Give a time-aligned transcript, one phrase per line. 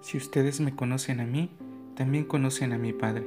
[0.00, 1.50] Si ustedes me conocen a mí,
[1.96, 3.26] también conocen a mi Padre.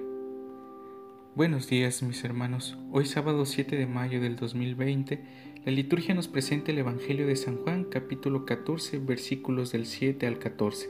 [1.36, 2.78] Buenos días mis hermanos.
[2.94, 5.22] Hoy sábado 7 de mayo del 2020,
[5.66, 10.40] la liturgia nos presenta el Evangelio de San Juan capítulo 14 versículos del 7 al
[10.40, 10.90] 14.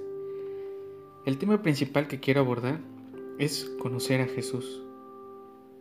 [1.25, 2.79] El tema principal que quiero abordar
[3.39, 4.83] es conocer a Jesús.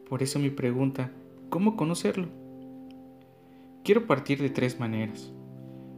[0.08, 1.12] Por eso mi pregunta,
[1.50, 2.28] ¿cómo conocerlo?
[3.84, 5.30] Quiero partir de tres maneras.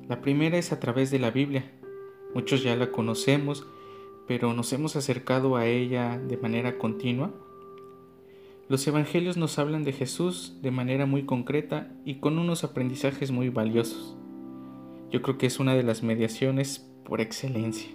[0.09, 1.71] La primera es a través de la Biblia.
[2.35, 3.65] Muchos ya la conocemos
[4.27, 7.33] pero nos hemos acercado a ella de manera continua?
[8.69, 13.49] Los evangelios nos hablan de Jesús de manera muy concreta y con unos aprendizajes muy
[13.49, 14.17] valiosos.
[15.11, 17.91] Yo creo que es una de las mediaciones por excelencia.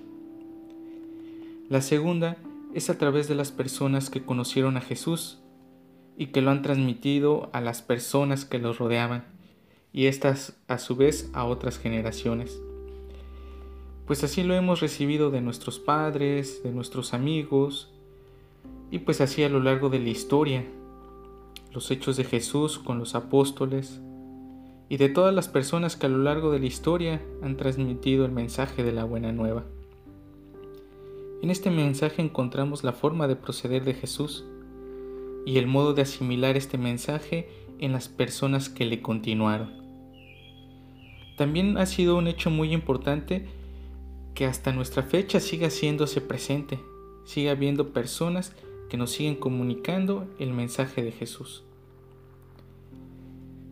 [1.70, 2.38] La segunda
[2.74, 5.40] es a través de las personas que conocieron a Jesús
[6.18, 9.26] y que lo han transmitido a las personas que los rodeaban
[9.92, 12.62] y estas a su vez a otras generaciones
[14.08, 17.92] pues así lo hemos recibido de nuestros padres, de nuestros amigos,
[18.90, 20.66] y pues así a lo largo de la historia,
[21.74, 24.00] los hechos de Jesús con los apóstoles,
[24.88, 28.32] y de todas las personas que a lo largo de la historia han transmitido el
[28.32, 29.66] mensaje de la buena nueva.
[31.42, 34.46] En este mensaje encontramos la forma de proceder de Jesús
[35.46, 39.74] y el modo de asimilar este mensaje en las personas que le continuaron.
[41.36, 43.57] También ha sido un hecho muy importante
[44.38, 46.80] que hasta nuestra fecha siga haciéndose presente,
[47.26, 48.54] siga habiendo personas
[48.88, 51.64] que nos siguen comunicando el mensaje de Jesús.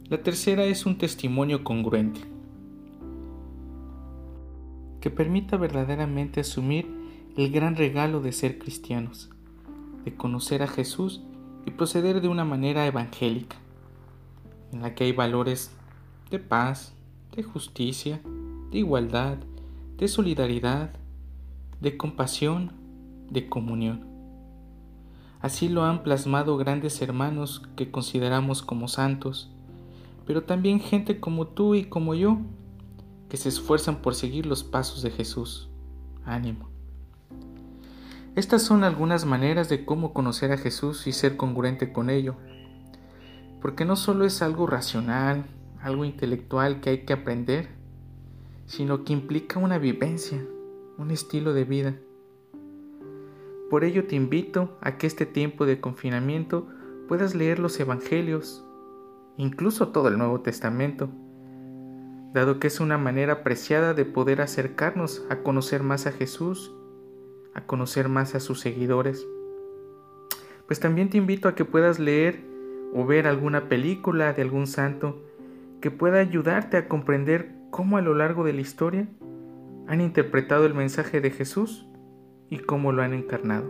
[0.10, 2.20] La tercera es un testimonio congruente,
[5.02, 6.88] que permita verdaderamente asumir
[7.38, 9.30] el gran regalo de ser cristianos,
[10.04, 11.22] de conocer a Jesús
[11.68, 13.58] y proceder de una manera evangélica,
[14.74, 15.70] en la que hay valores
[16.32, 16.96] de paz,
[17.36, 18.20] de justicia,
[18.72, 19.38] de igualdad,
[19.98, 20.92] de solidaridad,
[21.80, 22.74] de compasión,
[23.30, 24.08] de comunión.
[25.42, 29.52] Así lo han plasmado grandes hermanos que consideramos como santos,
[30.26, 32.40] pero también gente como tú y como yo,
[33.30, 35.70] que se esfuerzan por seguir los pasos de Jesús.
[36.26, 36.70] Ánimo.
[38.36, 42.36] Estas son algunas maneras de cómo conocer a Jesús y ser congruente con ello,
[43.62, 45.46] porque no solo es algo racional,
[45.80, 47.70] algo intelectual que hay que aprender,
[48.66, 50.44] sino que implica una vivencia,
[50.98, 51.96] un estilo de vida.
[53.70, 56.68] Por ello te invito a que este tiempo de confinamiento
[57.08, 58.64] puedas leer los Evangelios,
[59.38, 61.10] incluso todo el Nuevo Testamento,
[62.34, 66.74] dado que es una manera apreciada de poder acercarnos a conocer más a Jesús,
[67.54, 69.26] a conocer más a sus seguidores.
[70.68, 72.44] Pues también te invito a que puedas leer
[72.94, 75.22] o ver alguna película de algún santo
[75.82, 79.06] que pueda ayudarte a comprender cómo a lo largo de la historia
[79.88, 81.86] han interpretado el mensaje de Jesús
[82.50, 83.70] y cómo lo han encarnado.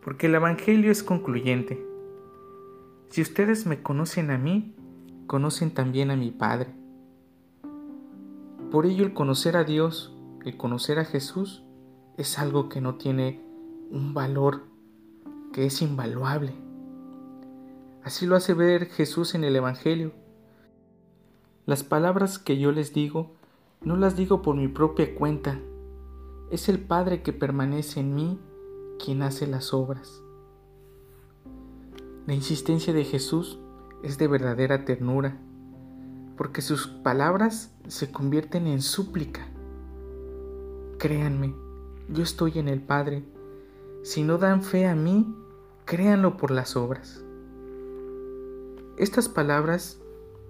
[0.00, 1.84] Porque el Evangelio es concluyente.
[3.08, 4.72] Si ustedes me conocen a mí,
[5.26, 6.68] conocen también a mi Padre.
[8.70, 11.64] Por ello el conocer a Dios, el conocer a Jesús,
[12.16, 13.40] es algo que no tiene
[13.90, 14.62] un valor,
[15.52, 16.52] que es invaluable.
[18.04, 20.12] Así lo hace ver Jesús en el Evangelio,
[21.70, 23.30] las palabras que yo les digo,
[23.80, 25.60] no las digo por mi propia cuenta.
[26.50, 28.40] Es el Padre que permanece en mí
[28.98, 30.20] quien hace las obras.
[32.26, 33.60] La insistencia de Jesús
[34.02, 35.38] es de verdadera ternura,
[36.36, 39.46] porque sus palabras se convierten en súplica.
[40.98, 41.54] Créanme,
[42.08, 43.22] yo estoy en el Padre.
[44.02, 45.32] Si no dan fe a mí,
[45.84, 47.24] créanlo por las obras.
[48.96, 50.00] Estas palabras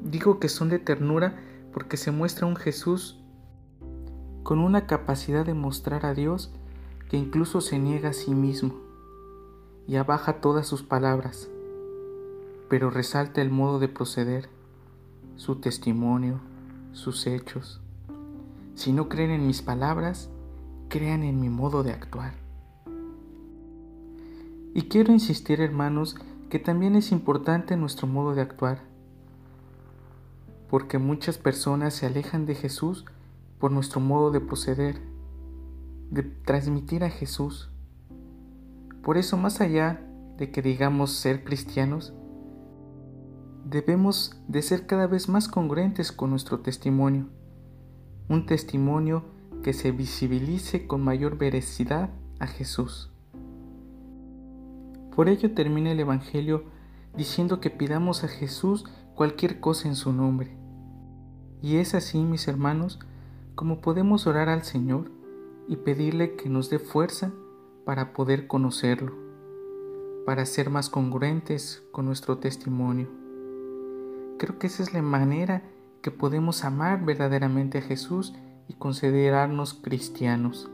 [0.03, 1.39] Digo que son de ternura
[1.73, 3.19] porque se muestra un Jesús
[4.43, 6.51] con una capacidad de mostrar a Dios
[7.09, 8.75] que incluso se niega a sí mismo
[9.87, 11.49] y abaja todas sus palabras,
[12.69, 14.49] pero resalta el modo de proceder,
[15.37, 16.41] su testimonio,
[16.93, 17.81] sus hechos.
[18.75, 20.31] Si no creen en mis palabras,
[20.89, 22.35] crean en mi modo de actuar.
[24.75, 26.17] Y quiero insistir, hermanos,
[26.49, 28.90] que también es importante nuestro modo de actuar
[30.71, 33.05] porque muchas personas se alejan de Jesús
[33.59, 35.03] por nuestro modo de proceder,
[36.11, 37.71] de transmitir a Jesús.
[39.03, 40.01] Por eso, más allá
[40.39, 42.15] de que digamos ser cristianos,
[43.65, 47.27] debemos de ser cada vez más congruentes con nuestro testimonio,
[48.29, 49.25] un testimonio
[49.65, 53.11] que se visibilice con mayor veracidad a Jesús.
[55.17, 56.63] Por ello termina el Evangelio
[57.17, 58.85] diciendo que pidamos a Jesús
[59.17, 60.60] cualquier cosa en su nombre.
[61.63, 62.99] Y es así, mis hermanos,
[63.55, 65.11] como podemos orar al Señor
[65.69, 67.33] y pedirle que nos dé fuerza
[67.85, 69.13] para poder conocerlo,
[70.25, 73.09] para ser más congruentes con nuestro testimonio.
[74.39, 75.63] Creo que esa es la manera
[76.01, 78.33] que podemos amar verdaderamente a Jesús
[78.67, 80.71] y considerarnos cristianos.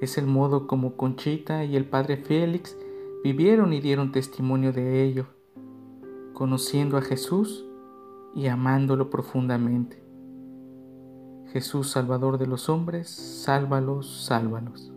[0.00, 2.76] Es el modo como Conchita y el padre Félix
[3.22, 5.26] vivieron y dieron testimonio de ello,
[6.32, 7.64] conociendo a Jesús
[8.34, 10.02] y amándolo profundamente.
[11.52, 14.93] Jesús, Salvador de los hombres, sálvalos, sálvalos.